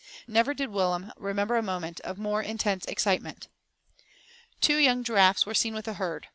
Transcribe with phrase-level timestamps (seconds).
[0.25, 3.49] Never did Willem remember a moment of more intense excitement.
[4.59, 6.27] Two young giraffes were seen with the herd.